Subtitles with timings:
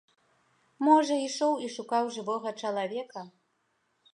[0.87, 3.21] Можа, ішоў і шукаў жывога чалавека?